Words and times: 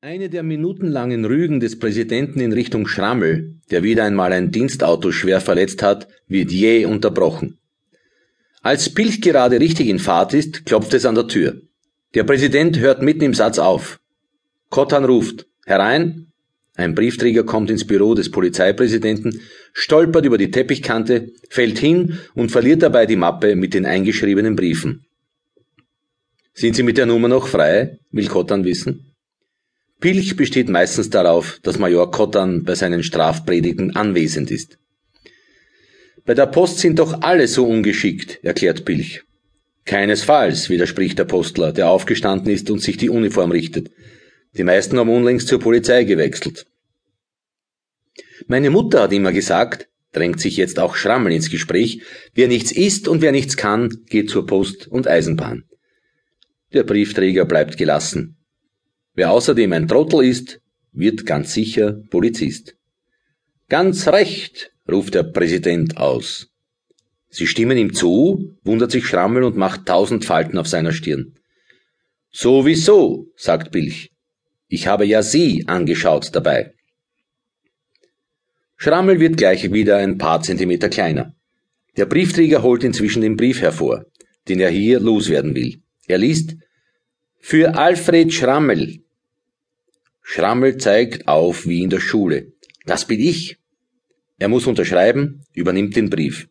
Eine 0.00 0.28
der 0.28 0.44
minutenlangen 0.44 1.24
Rügen 1.24 1.58
des 1.58 1.80
Präsidenten 1.80 2.38
in 2.38 2.52
Richtung 2.52 2.86
Schrammel, 2.86 3.56
der 3.72 3.82
wieder 3.82 4.04
einmal 4.04 4.32
ein 4.32 4.52
Dienstauto 4.52 5.10
schwer 5.10 5.40
verletzt 5.40 5.82
hat, 5.82 6.06
wird 6.28 6.52
jäh 6.52 6.84
unterbrochen. 6.84 7.58
Als 8.62 8.94
Pilch 8.94 9.20
gerade 9.20 9.58
richtig 9.58 9.88
in 9.88 9.98
Fahrt 9.98 10.34
ist, 10.34 10.64
klopft 10.66 10.94
es 10.94 11.04
an 11.04 11.16
der 11.16 11.26
Tür. 11.26 11.62
Der 12.14 12.22
Präsident 12.22 12.78
hört 12.78 13.02
mitten 13.02 13.24
im 13.24 13.34
Satz 13.34 13.58
auf. 13.58 13.98
Kottan 14.70 15.04
ruft, 15.04 15.46
herein. 15.66 16.28
Ein 16.76 16.94
Briefträger 16.94 17.42
kommt 17.42 17.68
ins 17.68 17.84
Büro 17.84 18.14
des 18.14 18.30
Polizeipräsidenten, 18.30 19.40
stolpert 19.72 20.24
über 20.24 20.38
die 20.38 20.52
Teppichkante, 20.52 21.32
fällt 21.50 21.80
hin 21.80 22.20
und 22.36 22.52
verliert 22.52 22.84
dabei 22.84 23.06
die 23.06 23.16
Mappe 23.16 23.56
mit 23.56 23.74
den 23.74 23.84
eingeschriebenen 23.84 24.54
Briefen. 24.54 25.06
Sind 26.54 26.76
Sie 26.76 26.84
mit 26.84 26.98
der 26.98 27.06
Nummer 27.06 27.26
noch 27.26 27.48
frei? 27.48 27.98
will 28.12 28.28
Kottan 28.28 28.64
wissen. 28.64 29.07
Pilch 30.00 30.36
besteht 30.36 30.68
meistens 30.68 31.10
darauf, 31.10 31.58
dass 31.62 31.78
Major 31.78 32.10
Kottan 32.10 32.62
bei 32.62 32.76
seinen 32.76 33.02
Strafpredigten 33.02 33.96
anwesend 33.96 34.50
ist. 34.50 34.78
Bei 36.24 36.34
der 36.34 36.46
Post 36.46 36.78
sind 36.78 36.98
doch 36.98 37.22
alle 37.22 37.48
so 37.48 37.66
ungeschickt, 37.66 38.38
erklärt 38.44 38.84
Pilch. 38.84 39.24
Keinesfalls, 39.86 40.68
widerspricht 40.68 41.18
der 41.18 41.24
Postler, 41.24 41.72
der 41.72 41.88
aufgestanden 41.88 42.52
ist 42.52 42.70
und 42.70 42.80
sich 42.80 42.96
die 42.96 43.10
Uniform 43.10 43.50
richtet. 43.50 43.90
Die 44.56 44.62
meisten 44.62 44.98
haben 44.98 45.08
unlängst 45.08 45.48
zur 45.48 45.58
Polizei 45.58 46.04
gewechselt. 46.04 46.66
Meine 48.46 48.70
Mutter 48.70 49.02
hat 49.02 49.12
immer 49.12 49.32
gesagt, 49.32 49.88
drängt 50.12 50.40
sich 50.40 50.56
jetzt 50.56 50.78
auch 50.78 50.94
Schrammel 50.94 51.32
ins 51.32 51.50
Gespräch, 51.50 52.02
wer 52.34 52.46
nichts 52.46 52.70
isst 52.70 53.08
und 53.08 53.20
wer 53.20 53.32
nichts 53.32 53.56
kann, 53.56 54.04
geht 54.06 54.30
zur 54.30 54.46
Post 54.46 54.86
und 54.86 55.08
Eisenbahn. 55.08 55.64
Der 56.72 56.84
Briefträger 56.84 57.46
bleibt 57.46 57.78
gelassen. 57.78 58.37
Wer 59.18 59.32
außerdem 59.32 59.72
ein 59.72 59.88
Trottel 59.88 60.22
ist, 60.24 60.60
wird 60.92 61.26
ganz 61.26 61.52
sicher 61.52 61.90
Polizist. 62.08 62.76
Ganz 63.68 64.06
recht, 64.06 64.70
ruft 64.88 65.12
der 65.12 65.24
Präsident 65.24 65.96
aus. 65.96 66.52
Sie 67.28 67.48
stimmen 67.48 67.76
ihm 67.76 67.94
zu, 67.94 68.54
wundert 68.62 68.92
sich 68.92 69.08
Schrammel 69.08 69.42
und 69.42 69.56
macht 69.56 69.86
tausend 69.86 70.24
Falten 70.24 70.56
auf 70.56 70.68
seiner 70.68 70.92
Stirn. 70.92 71.34
Sowieso, 72.30 73.26
sagt 73.34 73.72
Bilch. 73.72 74.12
Ich 74.68 74.86
habe 74.86 75.04
ja 75.04 75.24
Sie 75.24 75.66
angeschaut 75.66 76.30
dabei. 76.32 76.74
Schrammel 78.76 79.18
wird 79.18 79.36
gleich 79.36 79.72
wieder 79.72 79.96
ein 79.96 80.18
paar 80.18 80.42
Zentimeter 80.42 80.88
kleiner. 80.88 81.34
Der 81.96 82.06
Briefträger 82.06 82.62
holt 82.62 82.84
inzwischen 82.84 83.22
den 83.22 83.36
Brief 83.36 83.62
hervor, 83.62 84.04
den 84.46 84.60
er 84.60 84.70
hier 84.70 85.00
loswerden 85.00 85.56
will. 85.56 85.82
Er 86.06 86.18
liest 86.18 86.54
Für 87.40 87.74
Alfred 87.74 88.32
Schrammel, 88.32 89.00
Schrammel 90.30 90.76
zeigt 90.76 91.26
auf 91.26 91.66
wie 91.66 91.82
in 91.82 91.88
der 91.88 92.00
Schule. 92.00 92.52
Das 92.84 93.06
bin 93.06 93.18
ich. 93.18 93.56
Er 94.38 94.48
muss 94.48 94.66
unterschreiben, 94.66 95.42
übernimmt 95.54 95.96
den 95.96 96.10
Brief. 96.10 96.48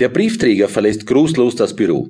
Der 0.00 0.08
Briefträger 0.08 0.68
verlässt 0.68 1.06
grußlos 1.06 1.54
das 1.54 1.76
Büro. 1.76 2.08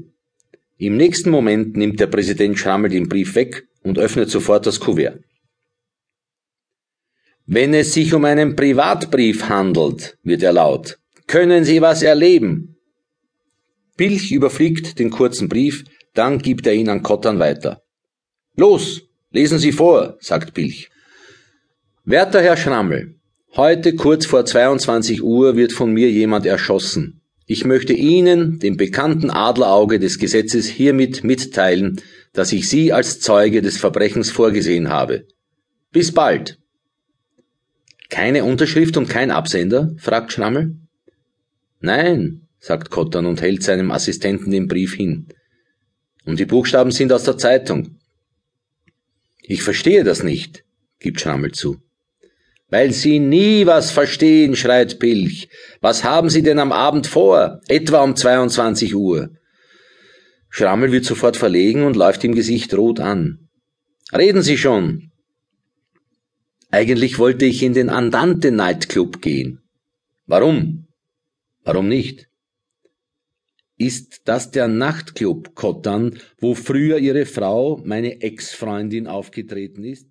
Im 0.78 0.96
nächsten 0.96 1.28
Moment 1.28 1.76
nimmt 1.76 2.00
der 2.00 2.06
Präsident 2.06 2.58
Schrammel 2.58 2.88
den 2.88 3.10
Brief 3.10 3.34
weg 3.34 3.68
und 3.82 3.98
öffnet 3.98 4.30
sofort 4.30 4.64
das 4.64 4.80
Kuvert. 4.80 5.22
Wenn 7.44 7.74
es 7.74 7.92
sich 7.92 8.14
um 8.14 8.24
einen 8.24 8.56
Privatbrief 8.56 9.50
handelt, 9.50 10.16
wird 10.22 10.42
er 10.42 10.54
laut, 10.54 10.98
können 11.26 11.64
Sie 11.64 11.82
was 11.82 12.02
erleben. 12.02 12.78
Pilch 13.98 14.32
überfliegt 14.32 14.98
den 14.98 15.10
kurzen 15.10 15.50
Brief, 15.50 15.84
dann 16.14 16.38
gibt 16.38 16.66
er 16.66 16.72
ihn 16.72 16.88
an 16.88 17.02
Kottan 17.02 17.38
weiter. 17.38 17.82
Los, 18.56 19.09
Lesen 19.32 19.60
Sie 19.60 19.70
vor, 19.70 20.16
sagt 20.18 20.54
Pilch. 20.54 20.90
Werter 22.04 22.42
Herr 22.42 22.56
Schrammel, 22.56 23.14
heute 23.54 23.94
kurz 23.94 24.26
vor 24.26 24.44
22 24.44 25.22
Uhr 25.22 25.54
wird 25.54 25.72
von 25.72 25.92
mir 25.92 26.10
jemand 26.10 26.46
erschossen. 26.46 27.20
Ich 27.46 27.64
möchte 27.64 27.92
Ihnen, 27.92 28.58
dem 28.58 28.76
bekannten 28.76 29.30
Adlerauge 29.30 30.00
des 30.00 30.18
Gesetzes, 30.18 30.66
hiermit 30.66 31.22
mitteilen, 31.22 32.00
dass 32.32 32.52
ich 32.52 32.68
Sie 32.68 32.92
als 32.92 33.20
Zeuge 33.20 33.62
des 33.62 33.76
Verbrechens 33.76 34.32
vorgesehen 34.32 34.88
habe. 34.88 35.26
Bis 35.92 36.12
bald. 36.12 36.58
Keine 38.08 38.42
Unterschrift 38.42 38.96
und 38.96 39.08
kein 39.08 39.30
Absender? 39.30 39.94
fragt 39.98 40.32
Schrammel. 40.32 40.76
Nein, 41.78 42.48
sagt 42.58 42.90
Kottern 42.90 43.26
und 43.26 43.40
hält 43.40 43.62
seinem 43.62 43.92
Assistenten 43.92 44.50
den 44.50 44.66
Brief 44.66 44.94
hin. 44.94 45.28
Und 46.24 46.40
die 46.40 46.46
Buchstaben 46.46 46.90
sind 46.90 47.12
aus 47.12 47.22
der 47.22 47.38
Zeitung. 47.38 47.99
Ich 49.52 49.64
verstehe 49.64 50.04
das 50.04 50.22
nicht, 50.22 50.64
gibt 51.00 51.20
Schrammel 51.20 51.50
zu. 51.50 51.78
Weil 52.68 52.92
Sie 52.92 53.18
nie 53.18 53.66
was 53.66 53.90
verstehen, 53.90 54.54
schreit 54.54 55.00
Pilch. 55.00 55.48
Was 55.80 56.04
haben 56.04 56.30
Sie 56.30 56.42
denn 56.42 56.60
am 56.60 56.70
Abend 56.70 57.08
vor? 57.08 57.60
Etwa 57.66 58.04
um 58.04 58.14
22 58.14 58.94
Uhr. 58.94 59.30
Schrammel 60.50 60.92
wird 60.92 61.04
sofort 61.04 61.36
verlegen 61.36 61.82
und 61.82 61.96
läuft 61.96 62.22
im 62.22 62.36
Gesicht 62.36 62.72
rot 62.74 63.00
an. 63.00 63.48
Reden 64.16 64.42
Sie 64.42 64.56
schon. 64.56 65.10
Eigentlich 66.70 67.18
wollte 67.18 67.44
ich 67.44 67.64
in 67.64 67.72
den 67.72 67.90
Andante 67.90 68.52
Nightclub 68.52 69.20
gehen. 69.20 69.62
Warum? 70.26 70.86
Warum 71.64 71.88
nicht? 71.88 72.29
Ist 73.80 74.28
das 74.28 74.50
der 74.50 74.68
Nachtclub 74.68 75.54
Kottan, 75.54 76.18
wo 76.38 76.54
früher 76.54 76.98
Ihre 76.98 77.24
Frau, 77.24 77.80
meine 77.82 78.20
Ex-Freundin, 78.20 79.06
aufgetreten 79.06 79.84
ist? 79.84 80.06